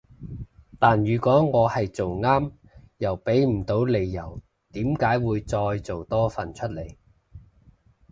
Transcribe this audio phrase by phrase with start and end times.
[0.79, 2.51] 但如果我係做啱
[2.97, 6.95] 又畀唔到理由點解會再做多份出嚟